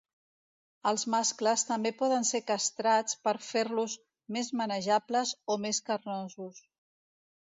Els 0.91 1.01
mascles 1.15 1.65
també 1.71 1.91
poden 1.99 2.23
ser 2.29 2.39
castrats 2.47 3.19
per 3.27 3.33
fer-los 3.49 3.97
més 4.37 4.49
manejables 4.63 5.35
o 5.57 5.59
més 5.67 5.81
carnosos. 5.91 6.63